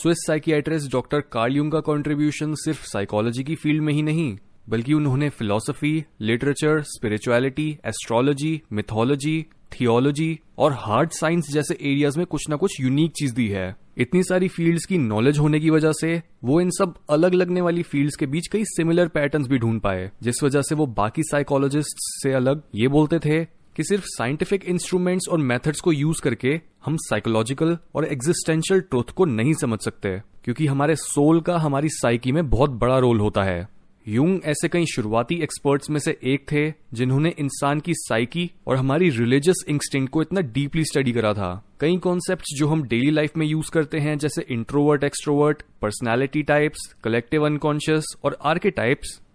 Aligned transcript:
Swiss 0.00 0.18
psychiatrist 0.26 0.90
doctor 0.92 1.20
Carl 1.32 1.68
का 1.70 1.80
contribution 1.80 2.54
सिर्फ़ 2.54 2.84
psychology 2.84 3.42
की 3.44 3.54
फ़ील्ड 3.54 3.82
में 3.82 3.92
ही 3.92 4.02
नहीं, 4.02 4.38
बल्कि 4.68 4.94
उन्होंने 4.94 5.28
philosophy 5.28 5.92
literature 6.20 6.80
spirituality 6.82 7.68
astrology 7.86 8.60
mythology 8.72 9.42
theology 9.72 10.38
और 10.58 10.72
हार्ड 10.72 11.10
साइंस 11.10 11.50
जैसे 11.52 11.74
एरियाज़ 11.74 12.18
में 12.18 12.26
कुछ 12.26 12.48
ना 12.50 12.56
कुछ 12.56 12.80
यूनिक 12.80 13.12
चीज़ 13.12 13.34
दी 13.34 13.48
है। 13.48 13.76
इतनी 13.98 14.22
सारी 14.22 14.48
फील्ड्स 14.48 14.86
की 14.86 14.98
नॉलेज 14.98 15.38
होने 15.38 15.60
की 15.60 15.70
वजह 15.70 15.92
से 15.92 16.22
वो 16.44 16.60
इन 16.60 16.70
सब 16.70 16.94
अलग 17.10 17.34
लगने 17.34 17.60
वाली 17.60 17.82
फील्ड्स 17.82 18.16
के 18.16 18.26
बीच 18.26 18.48
कई 18.52 18.64
सिमिलर 18.66 19.08
पैटर्न्स 19.08 19.48
भी 19.48 19.58
ढूंढ 19.58 19.80
पाए, 19.80 20.10
जिस 20.22 20.42
वजह 20.42 20.62
से 20.62 20.74
वो 20.74 20.86
बाकी 20.96 21.22
साइकोलॉजिस्ट 21.22 22.06
से 22.22 22.32
अलग 22.32 22.62
ये 22.74 22.88
बोलते 22.88 23.18
थे 23.18 23.46
कि 23.80 23.84
सिर्फ़ 23.84 24.04
साइंटिफिक 24.06 24.64
इंस्ट्रूमेंट्स 24.64 25.28
और 25.28 25.38
मेथड्स 25.38 25.80
को 25.80 25.92
यूज़ 25.92 26.20
करके 26.22 26.48
हम 26.84 26.96
साइकोलॉजिकल 27.00 27.76
और 27.94 28.04
एग्जिस्टेंशियल 28.04 28.80
ट्रुथ 28.80 29.12
को 29.16 29.24
नहीं 29.24 29.54
समझ 29.54 29.78
सकते, 29.84 30.10
क्योंकि 30.44 30.66
हमारे 30.66 30.96
सोल 30.96 31.40
का 31.40 31.56
हमारी 31.58 31.88
साइकी 31.88 32.32
में 32.32 32.48
बहुत 32.50 32.70
बड़ा 32.70 32.98
रोल 32.98 33.20
होता 33.20 33.42
है। 33.42 33.68
यूंग 34.06 34.40
ऐसे 34.44 34.68
कई 34.68 34.86
शुरुआती 34.86 35.34
एक्सपर्ट्स 35.34 35.90
में 35.90 35.98
से 36.00 36.16
एक 36.24 36.44
थे, 36.52 36.72
जिन्होंने 36.92 37.34
इंसान 37.38 37.80
की 37.80 37.94
साइकी 37.94 38.50
और 38.66 38.76
हमारी 38.76 39.08
रिलीजियस 39.10 39.64
इंस्टिंग 39.68 40.08
को 40.08 40.22
इतना 40.22 40.40
डीपली 40.40 40.84
स्टडी 40.84 41.12
करा 41.12 41.32
था। 41.34 41.52
कई 41.80 41.96
कॉन्सेप्ट 41.98 42.54
जो 42.58 42.68
हम 42.68 42.82
डेली 42.82 43.10
लाइफ 43.10 43.36
में 43.36 43.46
यूज़ 43.46 43.70
करते 43.70 43.98
हैं, 43.98 44.18
जैसे 44.18 44.46
introvert 44.50 45.04
extrovert 45.04 45.62
personality 45.82 46.42
types 46.42 46.92
collective 47.04 47.46
unconscious 47.46 48.14
और 48.24 48.38
आर्के 48.44 48.70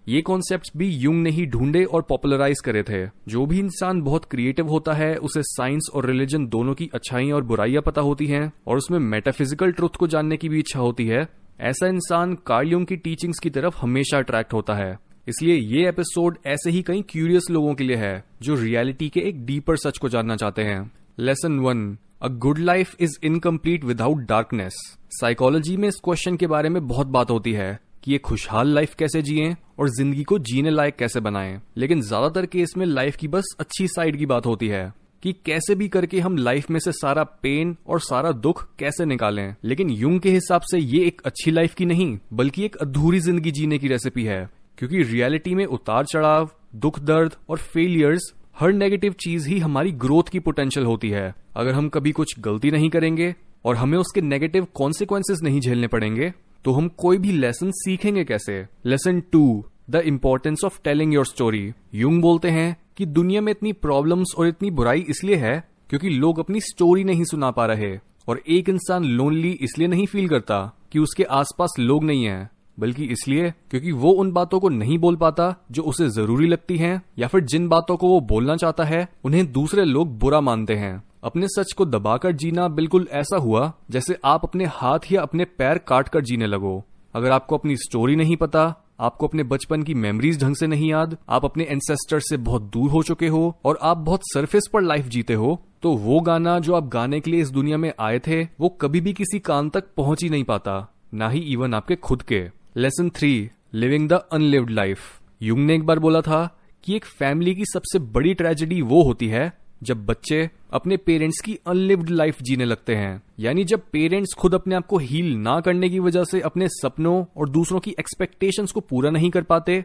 ये 0.07 0.21
कॉन्सेप्ट 0.21 0.69
भी 0.77 0.87
युंग 0.87 1.23
ने 1.23 1.29
ही 1.29 1.45
ढूंढे 1.45 1.83
और 1.83 2.01
पॉपुलराइज 2.01 2.59
करे 2.65 2.83
थे। 2.83 3.07
जो 3.27 3.45
भी 3.45 3.59
इंसान 3.59 4.01
बहुत 4.01 4.25
क्रिएटिव 4.25 4.67
होता 4.67 4.93
है, 4.93 5.15
उसे 5.15 5.43
साइंस 5.43 5.89
और 5.93 6.05
रिलीजन 6.05 6.47
दोनों 6.47 6.73
की 6.73 6.89
अच्छाई 6.93 7.31
और 7.31 7.43
बुराइयाँ 7.43 7.81
पता 7.81 8.01
होती 8.01 8.27
हैं, 8.27 8.53
और 8.67 8.77
उसमें 8.77 8.99
मेटाफिजिकल 8.99 9.71
ट्रुथ 9.71 9.89
को 9.89 10.07
जानने 10.07 10.37
की 10.37 10.49
भी 10.49 10.59
इच्छा 10.59 10.79
होती 10.79 11.07
है। 11.07 11.27
ऐसा 11.59 11.87
इंसान 11.87 12.35
कार्ल 12.35 12.83
की 12.83 12.95
टीचिंग्स 12.95 13.39
की 13.39 13.49
तरफ़ 13.49 13.77
हमेशा 13.77 14.17
अट्रैक्ट 14.17 14.53
होता 14.53 14.73
है। 14.73 14.99
इसलिए 15.27 15.55
ये 15.55 15.89
एपिसोड 15.89 16.37
ऐसे 16.45 16.71
ही 16.71 16.81
कई 16.81 17.01
क्यूरियस 17.01 17.43
लोगों 17.51 17.73
के 17.73 17.84
लिए 17.84 17.95
है, 17.95 18.23
जो 18.41 18.55
रियलिटी 18.55 19.09
के 19.09 19.19
एक 19.19 19.45
डीपर 19.45 19.77
सच 19.77 19.97
को 19.97 20.09
जानना 20.09 20.35
चाहते 20.35 20.62
हैं। 20.62 20.91
Lesson 21.19 21.59
one 21.59 21.97
a 22.21 22.27
good 22.27 22.57
life 22.57 22.95
is 22.99 23.17
incomplete 23.23 23.84
without 23.84 24.17
darkness 24.17 24.97
psychology 25.12 25.77
में 25.77 25.87
इस 25.87 25.95
क्वेश्चन 25.95 26.35
के 26.35 26.47
बारे 26.47 26.69
में 26.69 26.87
बहुत 26.87 27.07
बात 27.07 27.31
होती 27.31 27.53
है। 27.53 27.79
कि 28.05 28.11
ये 28.11 28.17
खुशहाल 28.17 28.73
लाइफ 28.75 28.93
कैसे 28.95 29.21
जिए 29.21 29.55
और 29.79 29.89
ज़िंदगी 29.89 30.23
को 30.23 30.37
जीने 30.39 30.70
लायक 30.70 30.95
कैसे 30.95 31.20
बनाएँ। 31.20 31.59
लेकिन 31.77 32.01
ज़्यादातर 32.01 32.45
केस 32.45 32.73
में 32.77 32.85
लाइफ 32.85 33.15
की 33.15 33.27
बस 33.27 33.55
अच्छी 33.59 33.87
साइड 33.87 34.17
की 34.17 34.25
बात 34.25 34.45
होती 34.45 34.67
है 34.67 34.91
कि 35.23 35.34
कैसे 35.45 35.75
भी 35.75 35.87
करके 35.87 36.20
हम 36.20 36.37
लाइफ 36.37 36.70
में 36.70 36.79
से 36.79 36.91
सारा 36.91 37.23
पेन 37.23 37.75
और 37.87 37.99
सारा 37.99 38.31
दुख 38.31 38.67
कैसे 38.79 39.05
निकालें। 39.05 39.55
लेकिन 39.63 39.89
युंग 39.89 40.20
के 40.20 40.31
हिसाब 40.31 40.62
से 40.62 40.79
ये 40.79 41.05
एक 41.05 41.21
अच्छी 41.25 41.51
लाइफ 41.51 41.73
की 41.73 41.85
नहीं, 41.85 42.17
बल्कि 42.34 42.65
एक 42.65 42.75
अधूरी 42.75 43.20
ज़िंदगी 43.20 43.51
जीने 43.51 43.77
की 43.77 43.87
रेसिपी 43.87 44.23
है। 44.23 44.49
क्योंकि 44.77 45.03
रियलिटी 45.03 45.55
में 45.55 45.65
उतार 45.65 46.05
चढ़ाव 46.05 46.49
दुख 46.75 46.99
दर्द 46.99 47.35
और 47.49 47.57
फेलियर्स 47.57 48.34
हर 48.59 48.73
नेगेटिव 48.73 49.13
चीज़ 49.19 49.49
ही 49.49 49.59
हमारी 49.59 49.91
ग्रोथ 49.91 50.29
की 50.31 50.40
पोटेंशियल 50.40 50.85
होती 50.85 51.09
है। 51.09 51.34
अगर 51.55 51.73
हम 51.73 51.90
कभी 51.90 52.12
कुछ 52.12 52.40
गलती 52.40 52.71
नहीं 52.71 52.90
करेंगे 52.90 53.34
और 53.65 53.75
हमें 53.75 53.97
उसके 53.97 54.21
नेगेटिव 54.21 54.67
कॉन्सिक्वेंसेज 54.75 55.43
नहीं 55.43 55.59
झेलने 55.62 55.87
पड़ेंगे 55.87 56.34
तो 56.66 56.71
हम 56.71 56.88
कोई 56.98 57.18
भी 57.18 57.32
लेसन 57.32 57.71
सीखेंगे 57.71 58.24
कैसे? 58.24 58.54
Lesson 58.85 59.20
two 59.32 59.66
the 59.90 60.02
importance 60.05 60.63
of 60.66 60.80
telling 60.84 61.13
your 61.13 61.26
story 61.26 61.71
Jung 61.94 62.21
बोलते 62.21 62.49
हैं 62.49 62.76
कि 62.98 63.05
दुनिया 63.05 63.41
में 63.41 63.52
इतनी 63.52 63.74
प्रॉब्लम्स 63.74 64.34
और 64.38 64.47
इतनी 64.47 64.72
बुराई 64.72 65.06
इसलिए 65.09 65.36
है 65.36 65.53
क्योंकि 65.90 66.09
लोग 66.09 66.40
अपनी 66.40 66.59
स्टोरी 66.62 67.03
नहीं 67.03 67.24
सुना 67.24 67.52
पा 67.52 67.66
रहे 67.66 67.97
और 68.28 68.41
एक 68.47 68.69
इंसान 68.69 69.06
लोनली 69.06 69.52
इसलिए 69.62 69.88
नहीं 69.88 70.06
फील 70.06 70.28
करता 70.30 70.59
कि 70.91 71.00
उसके 71.00 71.24
आसपास 71.24 71.75
लोग 71.80 72.03
नहीं 72.03 72.25
है, 72.25 72.50
बल्कि 72.80 73.06
इसलिए 73.06 73.53
क्योंकि 73.72 73.91
वो 73.91 74.12
उन 74.12 74.31
बातों 74.31 74.59
को 74.59 74.69
नहीं 74.69 74.97
बोल 74.97 75.16
पाता 75.16 75.56
जो 75.72 75.84
उसे 75.84 76.09
ज़रूरी 76.09 76.47
लगती 76.47 76.78
हैं 76.78 77.02
या 77.19 77.28
फिर 77.28 77.41
जिन 77.41 77.68
बातों 77.69 77.97
को 77.97 78.08
वो 78.08 78.19
बोलना 78.22 78.56
चाहता 78.56 78.84
है, 78.84 79.08
उन्हें 79.24 79.52
दूसरे 79.52 79.86
लोग 79.86 80.18
बुरा 80.20 80.42
मानते 80.42 80.75
हैं। 80.75 81.04
अपने 81.25 81.47
सच 81.47 81.72
को 81.74 81.86
दबाकर 81.86 82.31
जीना 82.31 82.68
बिल्कुल 82.68 83.08
ऐसा 83.12 83.38
हुआ 83.38 83.72
जैसे 83.91 84.18
आप 84.25 84.44
अपने 84.44 84.66
हाथ 84.66 85.12
या 85.12 85.22
अपने 85.22 85.46
पैर 85.46 85.78
काट 85.78 86.09
कर 86.09 86.22
जीने 86.22 86.47
लगो। 86.47 86.84
अगर 87.16 87.31
आपको 87.31 87.58
अपनी 87.58 87.78
स्टोरी 87.78 88.16
नहीं 88.16 88.36
पता, 88.38 88.74
आपको 89.00 89.28
अपने 89.28 89.44
बचपन 89.44 89.84
की 89.84 89.94
मेमोरीज 89.94 90.41
ढंग 90.41 90.56
से 90.56 90.68
नहीं 90.68 90.91
याद, 90.91 91.18
आप 91.30 91.46
अपने 91.46 91.63
एंसेस्टर 91.63 92.19
से 92.19 92.38
बहुत 92.40 92.69
दूर 92.74 92.91
हो 92.91 93.02
चुके 93.03 93.28
हो 93.28 93.58
और 93.66 93.80
आप 93.81 93.97
बहुत 93.97 94.22
सरफेस 94.24 94.69
पर 94.74 94.81
लाइफ 94.81 95.08
जीते 95.08 95.34
हो 95.34 95.59
तो 95.81 95.96
वो 95.96 96.19
गाना 96.19 96.58
जो 96.59 96.75
आप 96.75 96.88
गाने 96.90 97.19
के 97.19 97.31
लिए 97.31 97.42
इस 97.42 97.50
दुनिया 97.50 97.78
में 97.78 97.92
आए 98.00 98.19
थे, 98.19 98.42
वो 98.44 98.69
कभी 98.72 99.02
भी 99.02 99.13
किसी 99.13 99.40
कान 99.40 99.69
तक 99.69 99.94
पहुँच 99.97 100.24
ही 100.24 100.30
नहीं 100.30 100.44
पाता, 100.44 100.88
ना 101.13 101.30
ही 101.30 101.40
इवन 101.40 101.74
आपके 101.74 101.96
खुद 101.97 102.22
के। 102.22 102.46
Lesson 102.78 103.09
three 103.09 103.50
living 103.74 104.09
the 104.09 104.24
unlived 104.31 104.69
life 104.69 105.00
Jung 105.42 105.66
ने 105.66 105.75
एक 105.75 105.86
बार 105.86 106.00
बोला 106.00 106.22
था 106.22 106.47
कि 106.84 106.96
एक 106.96 107.06
फैमिली 107.06 107.56
की 107.56 107.66
सबसे 107.66 108.00
बड़ी 108.00 108.34
ट्रेजेडी 108.34 108.81
वो 108.81 109.03
होती 109.03 109.28
है 109.28 109.52
जब 109.85 110.06
बच्चे 110.06 110.50
अपने 110.73 110.97
पेरेंट्स 110.97 111.41
की 111.41 111.57
अनलिव्ड 111.68 112.09
लाइफ 112.09 112.41
जीने 112.41 112.66
लगते 112.66 112.96
हैं, 112.96 113.22
यानी 113.40 113.63
जब 113.63 113.81
पेरेंट्स 113.91 114.34
खुद 114.34 114.56
अपने 114.56 114.75
आप 114.75 114.85
को 114.85 114.97
हील 114.97 115.35
ना 115.35 115.59
करने 115.59 115.90
की 115.90 116.00
वजह 116.00 116.23
से 116.23 116.41
अपने 116.41 116.68
सपनों 116.68 117.23
और 117.38 117.50
दूसरों 117.50 117.79
की 117.79 117.95
एक्सपेक्टेशंस 118.00 118.72
को 118.72 118.79
पूरा 118.79 119.09
नहीं 119.09 119.29
कर 119.29 119.44
पाते, 119.44 119.84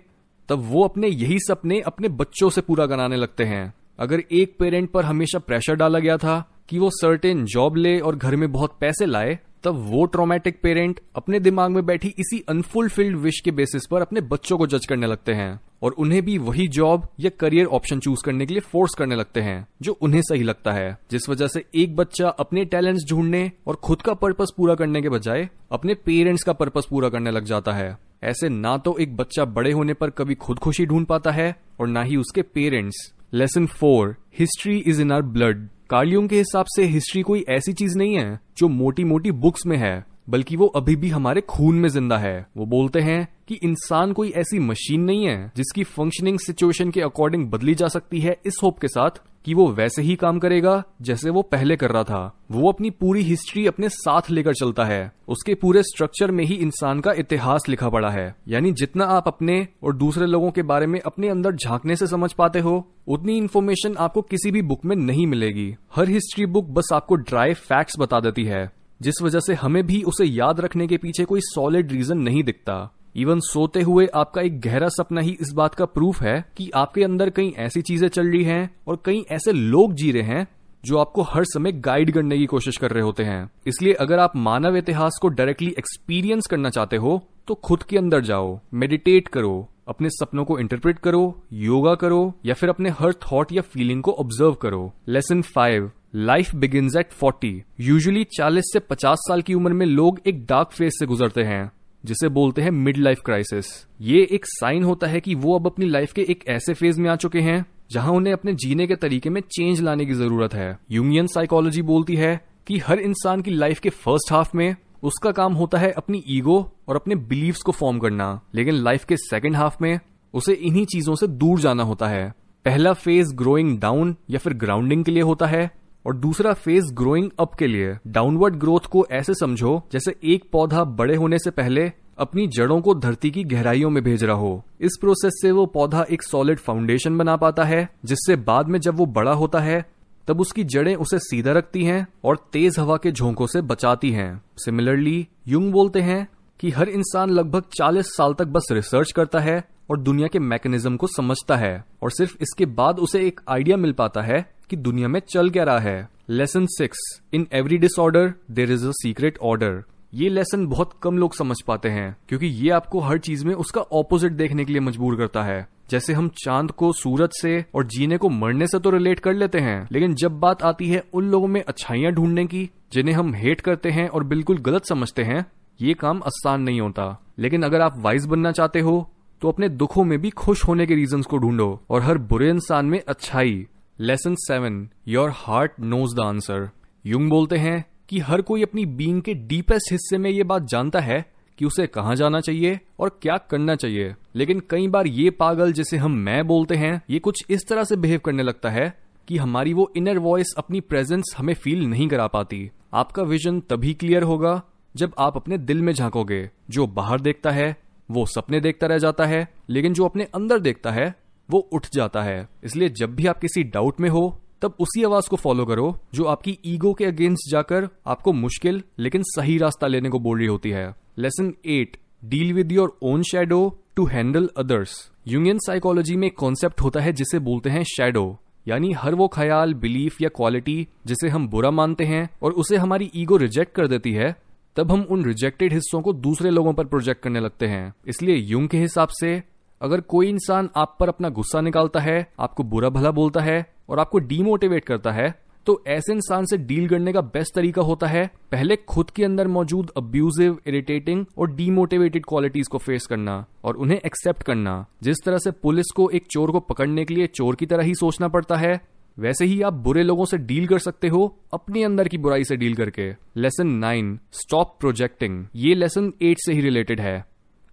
तब 0.49 0.59
वो 0.61 0.85
अपने 0.85 1.09
यही 1.09 1.39
सपने 1.39 1.81
अपने 1.81 2.09
बच्चों 2.09 2.51
से 2.51 2.61
पूरा 2.61 2.87
कराने 2.87 3.17
लगते 3.17 3.45
हैं। 3.45 3.75
अगर 3.99 4.23
एक 4.33 4.57
पेरेंट 4.59 4.91
पर 4.91 5.05
हमेशा 5.05 5.39
प्रेशर 5.39 5.75
डाला 5.75 5.99
गया 5.99 6.17
था 6.17 6.53
कि 6.69 6.79
वो 6.79 6.91
सर्टेन 6.91 7.45
जॉब 7.45 7.77
ले 7.77 7.99
और 8.01 8.17
घर 8.17 8.37
में 8.37 8.53
बहुत 8.53 8.77
पैसे 8.81 9.07
लाए 9.07 9.39
तब 9.65 9.75
वो 9.89 10.05
ट्रोमेटिक 10.05 10.61
पेरेंट 10.63 11.01
अपने 11.17 11.41
दिमाग 11.41 11.71
में 11.71 11.85
बैठी 11.87 12.09
इसी 12.19 12.45
अनफुलफिल्ड 12.49 13.17
विश 13.17 13.41
के 13.41 13.51
बेसिस 13.51 13.87
पर 13.87 14.01
अपने 14.01 14.21
बच्चों 14.21 14.59
को 14.59 14.67
जज 14.67 14.87
करने 14.87 15.07
लगते 15.07 15.33
हैं 15.33 15.61
और 15.83 15.93
उन्हें 15.93 16.23
भी 16.23 16.37
वही 16.39 16.67
जॉब 16.69 17.07
या 17.21 17.31
करियर 17.31 17.67
ऑप्शन 17.67 18.01
चूज़ 18.01 18.25
करने 18.25 18.47
के 18.47 18.55
लिए 18.55 18.61
फोर्स 18.61 18.95
करने 18.95 19.17
लगते 19.17 19.41
हैं, 19.41 19.67
जो 19.83 19.93
उन्हें 19.93 20.21
सही 20.23 20.43
लगता 20.43 20.73
है। 20.73 20.99
जिस 21.11 21.29
वजह 21.29 21.47
से 21.47 21.65
एक 21.75 21.97
बच्चा 21.97 22.29
अपने 22.29 22.65
टैलेंट्स 22.65 23.09
ढूँढने 23.11 23.51
और 23.67 23.75
खुद 23.75 24.03
का 24.03 24.15
पर्पस 24.15 24.53
पूरा 24.57 24.75
करने 24.75 25.03
के 25.03 25.09
बजाय 25.09 25.49
अपने 25.73 25.95
पेरेंट्स 25.95 26.43
का 26.43 26.53
पर्पस 26.53 26.87
पूरा 26.91 27.09
करने 27.09 27.31
लग 27.31 27.45
जाता 27.45 27.73
है। 27.73 27.97
ऐसे 28.25 28.49
ना 28.49 28.77
तो 28.77 28.97
एक 28.99 29.17
बच्चा 29.17 29.45
बड़े 29.45 29.73
होने 29.73 29.95
पर 29.95 30.11
कभी 30.11 30.35
खुद 30.35 30.59
खुशी 30.59 30.87
ढूंढ 30.87 31.07
पाता 31.07 31.31
है 31.31 31.55
और 31.81 31.87
ना 31.87 32.03
ही 32.03 32.17
उसके 32.17 32.43
parents 32.43 33.13
lesson 33.33 33.67
four 33.67 34.17
history 34.39 34.77
is 34.79 35.03
in 35.03 35.13
our 35.13 35.23
blood 35.23 35.69
कार्लियों 35.91 36.27
के 36.29 36.37
हिसाब 36.37 36.67
से 36.77 36.85
हिस्ट्री 36.85 37.23
कोई 37.23 37.45
ऐसी 37.49 37.73
चीज़ 37.73 37.97
नहीं 37.99 38.15
है 38.15 38.39
जो 38.59 38.69
मोटी 38.69 39.05
मोटी 39.05 39.31
बुक्स 39.31 39.67
में 39.67 39.77
है। 39.77 40.05
बल्कि 40.31 40.57
वो 40.57 40.67
अभी 40.67 40.97
भी 40.97 41.09
हमारे 41.09 41.41
खून 41.41 41.77
में 41.77 41.89
ज़िंदा 41.89 42.19
है। 42.19 42.47
वो 42.57 42.67
बोलते 42.67 43.01
हैं 43.01 43.27
कि 43.49 43.55
इंसान 43.55 44.13
कोई 44.13 44.31
ऐसी 44.31 44.59
मशीन 44.59 45.01
नहीं 45.01 45.25
है 45.27 45.51
जिसकी 45.57 45.85
फंक्शनिंग 45.85 46.39
सिचुएशन 46.39 46.91
के 46.91 47.01
अकॉर्डिंग 47.01 47.51
बदली 47.51 47.75
जा 47.75 47.89
सकती 47.89 48.21
है 48.21 48.37
इस 48.47 48.59
होप 48.63 48.79
के 48.79 48.89
साथ 48.89 49.21
कि 49.47 49.55
वो 49.55 49.67
वैसे 49.73 50.03
ही 50.03 50.15
काम 50.17 50.39
करेगा 50.39 50.83
जैसे 51.03 51.31
वो 51.31 51.43
पहले 51.43 51.77
कर 51.77 51.91
रहा 51.91 52.03
था। 52.05 52.21
वो 52.51 52.73
अपनी 52.73 52.91
पूरी 52.91 53.23
हिस्ट्री 53.23 53.67
अपने 53.67 53.89
साथ 53.89 54.31
लेकर 54.31 54.55
चलता 54.55 54.85
है। 54.85 55.13
उसके 55.29 55.55
पूरे 55.55 55.83
स्ट्रक्चर 55.83 56.31
में 56.31 56.45
ही 56.45 56.55
इंसान 56.55 57.01
का 57.01 57.13
इतिहास 57.13 57.69
लिखा 57.69 57.89
पड़ा 57.89 58.11
है। 58.11 58.35
यानी 58.49 58.73
जितना 58.73 59.05
आप 59.05 59.29
अपने 59.29 59.67
और 59.83 59.97
दूसरे 59.97 60.27
लोगों 60.27 60.51
के 60.51 60.63
बारे 60.63 60.87
में 60.87 61.01
अपने 61.01 61.29
अंदर 61.29 61.55
झांकने 61.55 61.97
से 61.97 62.07
समझ 62.07 62.33
पाते 62.33 62.59
हो, 62.59 62.85
उतनी 63.09 63.37
इन्फॉर्मेशन 63.37 63.97
आपको 63.99 64.23
किसी 64.23 64.51
भी 64.51 64.63
बुक 64.63 64.85
में 64.85 64.97
नहीं 64.97 65.27
मिलेगी। 65.27 65.75
हर 65.95 66.09
हिस्ट्री 66.09 66.47
बुक 66.47 66.69
बस 66.69 66.91
आपको 66.93 67.15
ड्राई 67.15 67.55
फैक्ट्स 67.55 67.99
बता 67.99 68.21
देती 68.21 68.45
है। 68.45 68.80
जिस 69.01 69.23
वजह 69.23 69.41
से 69.41 69.55
हमें 69.55 69.83
भी 69.87 70.03
उसे 70.03 70.25
याद 70.25 70.61
रखने 70.61 70.87
के 70.87 70.97
पीछे 70.97 71.25
कोई 71.25 71.41
सॉलिड 71.43 71.93
रीजन 71.93 72.19
नहीं 72.19 72.43
दिखता। 72.45 72.93
इवन 73.17 73.41
सोते 73.41 73.81
हुए 73.81 74.07
आपका 74.15 74.43
एक 74.43 74.61
गहरा 74.61 74.89
सपना 74.89 75.21
ही 75.21 75.37
इस 75.41 75.53
बात 75.53 75.75
का 75.75 75.85
प्रूफ 75.85 76.23
है 76.23 76.45
कि 76.57 76.71
आपके 76.75 77.05
अंदर 77.05 77.31
कई 77.31 77.53
ऐसी 77.59 77.83
चीज़ें 77.83 78.09
चल 78.09 78.27
रही 78.27 78.43
हैं 78.45 78.71
और 78.89 79.03
कई 79.05 79.23
ऐसे 79.31 79.53
लोग 79.53 79.95
जी 79.95 80.11
रहे 80.13 80.23
हैं 80.23 80.47
जो 80.85 80.99
आपको 80.99 81.23
हर 81.23 81.45
समय 81.45 81.73
गाइड 81.73 82.13
करने 82.13 82.39
की 82.39 82.47
कोशिश 82.47 82.77
कर 82.77 82.91
रहे 82.91 83.03
होते 83.03 83.23
हैं। 83.23 83.51
इसलिए 83.67 83.93
अगर 83.93 84.19
आप 84.19 84.37
मानव 84.37 84.77
इतिहास 84.77 85.19
को 85.23 85.29
डायरेक्टली 85.29 85.75
एक्सपीरियंस 85.79 86.47
करना 86.47 86.71
चाहते 86.71 86.97
हो 86.97 87.23
तो 87.47 87.55
खुद 87.55 87.83
के 87.83 87.99
अंदर 87.99 88.21
जाओ 88.21 88.59
मेडिटेट 88.75 89.29
करो 89.29 89.69
अपने 89.91 90.09
सपनों 90.11 90.45
को 90.45 90.59
इंटरप्रेट 90.59 90.99
करो 90.99 91.23
योगा 91.55 91.95
करो, 91.95 92.33
या 92.47 92.55
फिर 92.55 92.69
अपने 92.69 92.91
हर 92.91 93.13
थॉट 93.23 93.53
या 93.53 93.63
फीलिंग 93.63 94.03
को 94.03 94.13
ऑब्ज़र्व 94.13 94.55
करो। 94.55 94.93
Lesson 95.09 95.43
five 95.45 95.91
life 96.15 96.55
begin 96.55 96.91
at 96.99 97.13
forty 97.13 97.63
usually 97.81 98.25
चालीस 98.37 98.71
से 98.73 98.79
पचास 98.81 99.19
साल 99.21 99.43
की 99.43 99.55
उम्र 99.55 99.73
में 99.73 99.87
लोग 99.87 100.21
एक 100.27 100.45
डार्क 100.47 100.73
फ़ेज़ 100.73 100.99
से 100.99 101.07
गुजरते 101.07 101.43
हैं, 101.43 101.71
जिसे 102.05 102.29
बोलते 102.29 102.63
हैं 102.63 102.71
मिड 102.71 102.97
लाइफ 102.97 103.21
क्राइसिस 103.25 103.67
ये 104.01 104.27
एक 104.33 104.47
साइन 104.49 104.85
होता 104.85 105.07
है 105.07 105.21
कि 105.21 105.35
वो 105.37 105.59
अब 105.59 105.67
अपनी 105.67 105.87
लाइफ 105.87 106.13
के 106.13 106.23
एक 106.23 106.45
ऐसे 106.49 106.75
फ़ेज़ 106.75 107.01
में 107.01 107.11
आ 107.11 107.17
चुके 107.17 107.41
हैं, 107.41 107.65
जहाँ 107.91 108.13
उन्हें 108.13 108.33
अपने 108.33 108.53
जीने 108.55 108.87
के 108.87 108.97
तरीके 108.97 109.31
में 109.31 109.41
चेंज 109.43 109.81
लाने 109.81 110.07
की 110.07 110.15
ज़रूरत 110.15 110.55
है। 110.55 110.79
यूनियन 110.91 111.27
साइकोलॉजी 111.27 111.83
बोलती 111.83 112.17
है 112.17 112.39
कि 112.67 112.79
हर 112.79 113.01
इंसान 113.01 113.41
की 113.43 113.51
लाइफ 113.51 113.81
के 113.81 113.91
फ़र्स्ट 113.91 114.33
हाफ़ 114.33 114.57
में 114.57 114.75
उसका 115.03 115.31
काम 115.31 115.53
होता 115.53 115.79
है 115.79 115.91
अपनी 115.91 116.23
ईगो 116.29 116.73
और 116.89 116.97
अपने 116.97 117.15
बिलीव्स 117.15 117.63
को 117.63 117.73
फॉर्म 117.73 117.99
करना। 117.99 118.41
लेकिन 118.55 118.75
लाइफ 118.75 119.05
के 119.05 119.17
सेकेंड 119.17 119.57
हाफ़ 119.57 119.77
में 119.83 119.99
उसे 120.35 120.53
इन्हीं 120.53 120.87
चीज़ों 120.87 121.15
से 121.15 121.27
दूर 121.27 121.61
जाना 121.61 121.83
होता 121.83 122.09
है। 122.09 122.35
पहला 122.65 122.93
फ़ेज़ 122.93 123.35
ग्रोइंग 123.35 123.79
डाउन 123.81 124.17
या 124.31 124.39
फिर 124.39 124.55
ग्राउंडिंग 124.55 125.05
के 125.05 125.11
लिए 125.11 125.23
होता 125.23 125.47
है 125.47 125.71
और 126.07 126.17
दूसरा 126.17 126.53
फ़ेज़ 126.53 126.93
ग्रोइंग 126.95 127.31
अप 127.39 127.55
के 127.55 127.67
लिए। 127.67 127.97
डाउनवर्ड 128.07 128.55
ग्रोथ 128.55 128.81
को 128.81 129.07
ऐसे 129.11 129.35
समझो 129.35 129.83
जैसे 129.93 130.15
एक 130.25 130.45
पौधा 130.53 130.85
बड़े 130.85 131.17
होने 131.17 131.39
से 131.39 131.51
पहले 131.51 131.93
अपनी 132.19 132.47
जड़ों 132.47 132.81
को 132.81 132.95
धरती 132.95 133.31
की 133.31 133.45
गहराइयों 133.45 133.91
में 133.91 134.03
भेज 134.05 134.25
रहा 134.25 134.37
हो। 134.37 134.65
इस 134.81 134.99
प्रोसेस 135.01 135.39
से 135.43 135.51
वो 135.51 135.67
पौधा 135.67 136.05
एक 136.11 136.23
सॉलिड 136.23 136.59
फाउंडेशन 136.59 137.19
बना 137.19 137.37
पाता 137.37 137.65
है, 137.65 137.89
जिससे 138.05 138.37
बाद 138.37 138.69
में 138.69 138.79
जब 138.79 138.97
वो 138.97 139.07
बड़ा 139.07 139.33
होता 139.33 139.59
है 139.59 139.91
तब 140.31 140.41
उसकी 140.41 140.65
जड़ें 140.65 140.95
उसे 140.95 141.19
सीधा 141.19 141.53
रखती 141.53 141.85
हैं 141.85 142.07
और 142.25 142.37
तेज 142.53 142.79
हवा 142.79 142.97
के 142.97 143.13
झोंकों 143.13 143.47
से 143.47 143.61
बचाती 143.61 144.11
हैं। 144.11 144.43
सिमिलरली 144.57 145.29
युंग 145.49 145.73
बोलते 145.73 146.01
हैं 146.01 146.29
कि 146.61 146.71
हर 146.71 146.89
इंसान 146.89 147.31
लगभग 147.31 147.63
40 147.73 148.07
साल 148.07 148.35
तक 148.35 148.45
बस 148.47 148.69
रिसर्च 148.73 149.13
करता 149.13 149.39
है 149.39 149.63
और 149.91 150.01
दुनिया 150.01 150.29
के 150.29 150.39
मैकेनिज्म 150.39 150.97
को 150.97 151.07
समझता 151.07 151.57
है 151.57 151.85
और 152.03 152.11
सिर्फ़ 152.11 152.37
इसके 152.41 152.67
बाद 152.67 152.99
उसे 152.99 153.27
एक 153.27 153.41
आइडिया 153.49 153.77
मिल 153.77 153.93
पाता 153.93 154.23
है 154.23 154.55
कि 154.71 154.77
दुनिया 154.77 155.09
में 155.09 155.21
चल 155.21 155.51
क्या 155.51 155.65
रहा 155.65 155.79
है। 155.79 156.09
Lesson 156.29 156.67
six 156.67 156.99
in 157.33 157.47
every 157.53 157.79
disorder 157.79 158.33
there 158.51 158.73
is 158.73 158.87
a 158.87 158.91
secret 158.91 159.39
order 159.43 159.83
ये 160.13 160.29
लेसन 160.29 160.67
बहुत 160.67 160.93
कम 161.03 161.19
लोग 161.19 161.35
समझ 161.35 161.57
पाते 161.63 161.89
हैं, 161.89 162.17
क्योंकि 162.29 162.47
ये 162.47 162.71
आपको 162.71 163.01
हर 163.01 163.19
चीज़ 163.19 163.45
में 163.47 163.55
उसका 163.55 163.81
ऑपोजिट 163.81 164.33
देखने 164.33 164.65
के 164.65 164.73
लिए 164.73 164.81
मजबूर 164.81 165.17
करता 165.17 165.43
है। 165.43 165.67
जैसे 165.91 166.13
हम 166.13 166.29
चाँद 166.37 166.71
को 166.71 166.93
सूरज 166.93 167.31
से 167.33 167.65
और 167.75 167.87
जीने 167.87 168.17
को 168.17 168.29
मरने 168.29 168.67
से 168.67 168.79
तो 168.79 168.91
रिलेट 168.91 169.21
कर 169.21 169.35
लेते 169.35 169.59
हैं, 169.59 169.87
लेकिन 169.93 170.15
जब 170.15 170.39
बात 170.41 170.63
आती 170.63 170.89
है 170.89 171.03
उन 171.15 171.31
लोगों 171.31 171.49
में 171.49 171.63
अच्छाइयाँ 171.63 172.13
ढूँढने 172.13 172.45
की, 172.47 172.69
जिन्हें 172.93 173.15
हम 173.15 173.35
हेट 173.35 173.61
करते 173.61 173.91
हैं 173.91 174.09
और 174.09 174.25
बिल्कुल 174.25 174.59
गलत 174.59 174.87
समझते 174.87 175.23
हैं, 175.23 175.45
ये 175.81 175.95
काम 175.95 176.23
आसान 176.23 176.63
नहीं 176.63 176.81
होता। 176.81 177.17
लेकिन 177.39 177.63
अगर 177.63 177.81
आप 177.81 177.99
वाइज 177.99 178.27
बनना 178.27 178.53
चाहते 178.53 178.81
हो 178.81 179.11
तो 179.43 179.49
अपने 179.49 179.69
दुखों 179.71 180.05
में 180.05 180.21
भी 180.21 180.31
खुश 180.31 180.65
होने 180.65 180.87
के 180.87 180.95
रीजन 180.95 181.23
को 181.23 181.39
ढूंढो, 181.39 181.81
और 181.91 182.03
हर 182.03 182.19
बुरे 182.21 182.49
इंसान 182.51 182.87
में 182.87 183.01
अच्छाई। 183.01 183.67
Lesson 183.99 184.35
seven 184.39 184.89
your 185.09 185.31
heart 185.37 185.73
knows 185.81 186.17
the 186.17 186.21
answer 186.21 186.69
Jung 187.05 187.31
बोलते 187.31 187.57
हैं 187.57 187.85
कि 188.11 188.19
हर 188.19 188.43
कोई 188.43 188.63
अपनी 188.63 188.87
बींग 188.87 189.23
के 189.23 189.35
डीपेस्ट 189.35 189.93
हिस्से 189.93 190.19
में 190.19 190.31
ये 190.31 190.43
बात 190.43 190.63
जानता 190.63 191.01
है 191.01 191.33
कि 191.59 191.65
उसे 191.65 191.87
कहाँ 191.87 192.17
जाना 192.17 192.41
चाहिए 192.41 192.81
और 192.99 193.19
क्या 193.23 193.37
करना 193.37 193.75
चाहिए। 193.75 194.15
लेकिन 194.35 194.63
कई 194.71 194.89
बार 194.89 195.07
ये 195.07 195.31
पागल 195.31 195.73
जिसे 195.73 195.97
हम 195.97 196.13
मैं 196.13 196.47
बोलते 196.47 196.75
हैं, 196.75 197.03
ये 197.11 197.19
कुछ 197.19 197.45
इस 197.51 197.67
तरह 197.69 197.85
से 197.85 197.97
बिहेव 197.97 198.19
करने 198.19 198.43
लगता 198.43 198.71
है 198.71 198.99
कि 199.29 199.37
हमारी 199.37 199.75
वो 199.75 199.93
इनर 199.97 200.19
वॉइस 200.19 200.47
अपनी 200.59 200.81
प्रेजेंस 200.81 201.35
हमें 201.39 201.55
फील 201.55 201.87
नहीं 201.87 202.09
करा 202.09 202.27
पाती। 202.27 202.71
आपका 202.95 203.23
विजन 203.23 203.61
तभी 203.61 203.95
क्लियर 203.95 204.23
होगा 204.23 204.63
जब 204.97 205.13
आप 205.19 205.37
अपने 205.37 205.59
दिल 205.59 205.83
में 205.83 205.93
झांकोगे। 205.93 206.51
जो 206.71 206.87
बाहर 206.87 207.21
देखता 207.21 207.51
है, 207.51 207.77
वो 208.11 208.27
सपने 208.27 208.61
देखता 208.61 208.87
रह 208.87 208.99
जाता 208.99 209.25
है, 209.25 209.49
लेकिन 209.69 209.93
जो 209.93 210.05
अपने 210.05 210.25
अंदर 210.25 210.59
देखता 210.59 210.91
है, 210.91 211.15
वो 211.51 211.59
उठ 211.59 211.87
जाता 211.95 212.23
है। 212.23 212.49
इसलिए 212.65 212.89
जब 212.89 213.15
भी 213.15 213.27
आप 213.27 213.39
किसी 213.39 213.63
डाउट 213.63 214.01
में 214.01 214.09
हो 214.09 214.41
तब 214.63 214.75
उसी 214.81 215.03
आवाज़ 215.05 215.29
को 215.31 215.37
फॉलो 215.37 215.65
करो, 215.65 215.97
जो 216.15 216.25
आपकी 216.25 216.59
ईगो 216.65 216.93
के 216.93 217.05
अगेंस्ट 217.05 217.51
जाकर 217.51 217.89
आपको 218.07 218.33
मुश्किल, 218.33 218.83
लेकिन 218.99 219.23
सही 219.27 219.57
रास्ता 219.59 219.87
लेने 219.87 220.09
को 220.09 220.19
बोल 220.19 220.39
रही 220.39 220.47
होती 220.47 220.71
है। 220.71 220.95
Lesson 221.19 221.53
eight 221.67 221.97
deal 222.25 222.53
with 222.53 222.73
your 222.73 222.99
own 223.03 223.23
shadow 223.23 223.79
to 223.97 224.05
handle 224.07 224.49
others 224.57 225.11
union 225.29 225.59
psychology 225.59 226.17
में 226.17 226.27
एक 226.27 226.37
कॉन्सेप्ट 226.37 226.81
होता 226.81 227.01
है 227.01 227.13
जिसे 227.13 227.39
बोलते 227.39 227.71
हैं 227.71 227.83
शेडो 227.85 228.39
यानी 228.67 228.93
हर 228.93 229.15
वो 229.15 229.27
ख्याल 229.29 229.75
बिलीफ 229.75 230.21
या 230.23 230.29
क्वालिटी 230.29 230.87
जिसे 231.07 231.29
हम 231.29 231.49
बुरा 231.49 231.71
मानते 231.71 232.05
हैं 232.05 232.29
और 232.43 232.53
उसे 232.53 232.77
हमारी 232.77 233.11
ईगो 233.15 233.37
रिजेक्ट 233.37 233.75
कर 233.75 233.87
देती 233.87 234.13
है, 234.13 234.35
तब 234.77 234.91
हम 234.93 235.07
उन 235.11 235.25
रिजेक्टेड 235.25 235.73
हिस्सों 235.73 236.01
को 236.03 236.13
दूसरे 236.13 236.51
लोगों 236.51 236.73
पर 236.73 236.85
प्रोजेक्ट 236.85 237.23
करने 237.23 237.41
लगते 237.41 237.67
हैं। 237.67 237.93
इसलिए 238.07 238.37
यूँ 238.37 238.67
के 238.67 238.79
हिसाब 238.79 239.09
से, 239.09 239.43
अगर 239.81 240.01
कोई 240.01 240.29
इंसान 240.29 240.69
आप 240.77 240.97
पर 241.01 241.09
अपना 241.09 241.29
गुस्सा 241.29 241.61
निकालता 241.61 242.01
है, 242.01 242.27
आपको 242.41 242.63
बुरा 242.63 242.89
भला 242.89 243.11
बोलता 243.11 243.41
है 243.41 243.75
और 243.91 243.99
आपको 243.99 244.19
डीमोटिवेट 244.21 244.85
करता 244.85 245.13
है 245.13 245.35
तो 245.67 245.83
ऐसे 245.87 246.13
इंसान 246.13 246.45
से 246.47 246.57
डील 246.59 246.89
करने 246.89 247.13
का 247.13 247.21
बेस्ट 247.23 247.55
तरीका 247.55 247.83
होता 247.83 248.07
है, 248.07 248.25
पहले 248.51 248.77
खुद 248.79 249.11
के 249.11 249.25
अंदर 249.25 249.49
मौजूद 249.49 249.91
अब्यूजिव 249.97 250.57
इरिटेटिंग 250.67 251.25
और 251.39 251.51
डीमोटिवेटेड 251.55 252.25
क्वालिटीज 252.29 252.69
को 252.69 252.79
फेस 252.79 253.07
करना 253.07 253.35
और 253.65 253.77
उन्हें 253.77 253.99
एक्सेप्ट 253.99 254.43
करना। 254.43 254.85
जिस 255.03 255.17
तरह 255.25 255.39
से 255.39 255.51
पुलिस 255.53 255.91
को 255.97 256.09
एक 256.11 256.27
चोर 256.27 256.51
को 256.51 256.61
पकड़ने 256.61 257.05
के 257.05 257.15
लिए 257.15 257.27
चोर 257.29 257.57
की 257.57 257.67
तरह 257.67 257.85
ही 257.85 257.95
सोचना 257.95 258.29
पड़ता 258.29 258.57
है, 258.57 258.81
वैसे 259.17 259.45
ही 259.45 259.61
आप 259.63 259.73
बुरे 259.75 260.03
लोगों 260.03 260.25
से 260.25 260.39
डील 260.39 260.67
कर 260.67 260.79
सकते 260.79 261.09
हो 261.09 261.25
अपने 261.53 261.83
अंदर 261.85 262.09
की 262.09 262.19
बुराई 262.19 262.45
से 262.45 262.57
डील 262.57 262.75
करके। 262.75 263.11
लेसन 263.37 263.75
नाइन 263.77 264.19
स्टॉप 264.33 264.77
प्रोजेक्टिंग 264.81 265.45
ये 265.57 265.75
लेसन 265.75 266.13
एट 266.23 266.39
से 266.39 266.53
ही 266.53 266.61
रिलेटेड 266.61 267.01
है। 267.01 267.25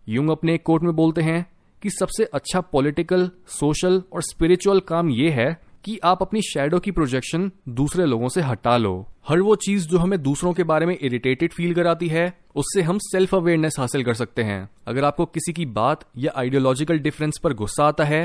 यूंग 0.07 0.29
अपने 0.29 0.55
एक 0.55 0.63
कोर्ट 0.63 0.83
में 0.83 0.95
बोलते 0.95 1.21
हैं 1.21 1.45
कि 1.81 1.89
सबसे 1.89 2.25
अच्छा 2.25 2.61
पॉलिटिकल 2.63 3.29
सोशल 3.49 4.01
और 4.13 4.21
स्पिरिचुअल 4.23 4.79
काम 4.79 5.09
यह 5.11 5.35
है 5.35 5.49
कि 5.87 5.97
आप 6.03 6.21
अपनी 6.21 6.41
शेडो 6.41 6.79
की 6.79 6.91
प्रोजेक्शन 6.91 7.51
दूसरे 7.71 8.05
लोगों 8.05 8.29
से 8.29 8.41
हटा 8.41 8.75
लो। 8.77 9.05
हर 9.27 9.41
वो 9.41 9.55
चीज़ 9.57 9.87
जो 9.87 9.97
हमें 9.97 10.21
दूसरों 10.23 10.51
के 10.53 10.63
बारे 10.63 10.85
में 10.85 10.97
इरिटेटेड 10.97 11.53
फील 11.53 11.73
कराती 11.73 12.07
है, 12.07 12.33
उससे 12.55 12.81
हम 12.81 12.97
सेल्फ 13.01 13.35
अवेयरनेस 13.35 13.75
हासिल 13.79 14.03
कर 14.03 14.13
सकते 14.13 14.43
हैं। 14.43 14.69
अगर 14.87 15.03
आपको 15.03 15.25
किसी 15.27 15.53
की 15.53 15.65
बात 15.67 16.03
या 16.17 16.31
आइडियोलॉजिकल 16.37 16.99
डिफरेंस 16.99 17.37
पर 17.37 17.53
गुस्सा 17.53 17.85
आता 17.85 18.03
है 18.03 18.19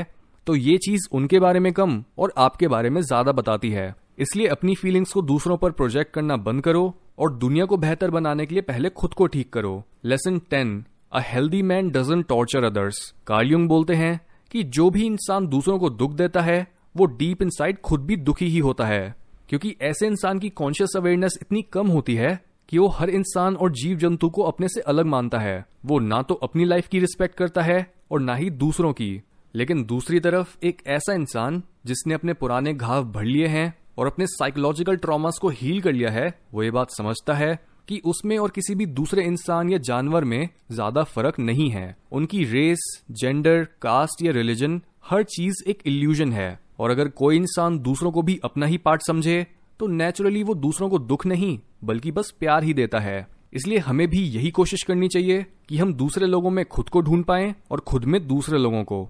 तो 0.47 0.55
ये 0.55 0.77
चीज़ 0.77 1.07
उनके 1.11 1.39
बारे 1.39 1.59
में 1.59 1.71
कम 1.73 2.03
और 2.17 2.33
आपके 2.37 2.67
बारे 2.67 2.89
में 2.89 3.01
ज़्यादा 3.01 3.31
बताती 3.31 3.69
है। 3.69 3.93
इसलिए 4.19 4.47
अपनी 4.47 4.75
फीलिंग्स 4.75 5.13
को 5.13 5.21
दूसरों 5.23 5.57
पर 5.57 5.71
प्रोजेक्ट 5.71 6.13
करना 6.13 6.37
बंद 6.41 6.63
करो 6.63 6.83
और 7.17 7.33
दुनिया 7.35 7.65
को 7.65 7.77
बेहतर 7.77 8.11
बनाने 8.11 8.45
के 8.45 8.55
लिए 8.55 8.61
पहले 8.63 8.89
खुद 8.91 9.13
को 9.13 9.27
ठीक 9.27 9.53
करो। 9.53 9.83
Lesson 10.05 10.39
ten 10.49 10.83
a 11.11 11.21
healthy 11.23 11.61
man 11.63 11.89
doesn't 11.91 12.21
torture 12.23 12.63
others 12.63 13.03
Carl Jung 13.27 13.67
बोलते 13.69 13.95
हैं 13.95 14.19
कि 14.51 14.63
जो 14.65 14.89
भी 14.89 15.05
इंसान 15.05 15.47
दूसरों 15.47 15.79
को 15.79 15.89
दुख 15.91 16.13
देता 16.13 16.41
है 16.41 16.61
वो 16.95 17.05
डीप 17.05 17.41
इनसाइड 17.41 17.81
खुद 17.81 18.05
भी 18.05 18.15
दुखी 18.15 18.47
ही 18.47 18.59
होता 18.59 18.85
है। 18.85 19.15
क्योंकि 19.49 19.75
ऐसे 19.81 20.07
इंसान 20.07 20.39
की 20.39 20.49
कॉन्शियस 20.49 20.93
अवेयरनेस 20.95 21.37
इतनी 21.41 21.61
कम 21.61 21.87
होती 21.87 22.15
है 22.15 22.39
कि 22.69 22.77
वो 22.77 22.87
हर 22.87 23.09
इंसान 23.09 23.55
और 23.55 23.71
जीव 23.71 23.97
जंतु 23.97 24.29
को 24.29 24.41
अपने 24.41 24.67
से 24.67 24.81
अलग 24.81 25.05
मानता 25.05 25.39
है। 25.39 25.65
वो 25.85 25.99
ना 25.99 26.21
तो 26.21 26.33
अपनी 26.33 26.65
लाइफ 26.65 26.87
की 26.87 26.99
रिस्पेक्ट 26.99 27.35
करता 27.35 27.61
है 27.61 27.93
और 28.11 28.21
ना 28.21 28.35
ही 28.35 28.49
दूसरों 28.49 28.93
की। 28.93 29.21
लेकिन 29.53 29.83
दूसरी 29.83 30.19
तरफ़ 30.19 30.55
एक 30.63 30.81
ऐसा 30.87 31.13
इंसान 31.13 31.61
जिसने 31.85 32.13
अपने 32.13 32.33
पुराने 32.33 32.73
घाव 32.73 33.03
भर 33.03 33.23
लिए 33.23 33.47
हैं 33.47 33.73
और 33.97 34.07
अपने 34.07 34.27
साइकोलॉजिकल 34.27 34.95
ट्रॉमास 34.95 35.37
को 35.41 35.49
हील 35.49 35.81
कर 35.81 35.93
लिया 35.93 36.11
है, 36.11 36.33
वो 36.53 36.63
ये 36.63 36.71
बात 36.71 36.91
समझता 36.91 37.33
है 37.33 37.59
कि 37.87 38.01
उसमें 38.05 38.37
और 38.37 38.49
किसी 38.49 38.75
भी 38.75 38.85
दूसरे 38.85 39.23
इंसान 39.23 39.69
या 39.69 39.77
जानवर 39.77 40.23
में 40.23 40.49
ज़्यादा 40.71 41.03
फ़र्क 41.03 41.39
नहीं 41.39 41.69
है। 41.69 41.95
उनकी 42.11 42.43
रेस 42.43 43.03
जेंडर 43.11 43.67
कास्ट 43.81 44.23
या 44.23 44.31
रिलीजन 44.31 44.81
हर 45.05 45.23
चीज़ 45.23 45.69
एक 45.69 45.81
इल्यूजन 45.85 46.33
है। 46.33 46.62
और 46.79 46.89
अगर 46.89 47.07
कोई 47.07 47.35
इंसान 47.35 47.79
दूसरों 47.79 48.11
को 48.11 48.21
भी 48.21 48.39
अपना 48.43 48.65
ही 48.65 48.77
पार्ट 48.77 49.01
समझे 49.07 49.45
तो 49.79 49.87
नेचुरली 49.87 50.43
वो 50.43 50.53
दूसरों 50.55 50.89
को 50.89 50.99
दुख 50.99 51.25
नहीं, 51.25 51.59
बल्कि 51.83 52.11
बस 52.11 52.31
प्यार 52.39 52.63
ही 52.63 52.73
देता 52.73 52.99
है। 52.99 53.27
इसलिए 53.53 53.77
हमें 53.77 54.07
भी 54.07 54.23
यही 54.23 54.51
कोशिश 54.51 54.83
करनी 54.83 55.07
चाहिए 55.07 55.45
कि 55.69 55.77
हम 55.77 55.93
दूसरे 55.93 56.27
लोगों 56.27 56.49
में 56.49 56.65
खुद 56.65 56.89
को 56.89 57.01
ढूंढ 57.01 57.23
पाए 57.23 57.53
और 57.71 57.79
खुद 57.79 58.05
में 58.05 58.27
दूसरे 58.27 58.59
लोगों 58.59 58.83
को। 58.83 59.09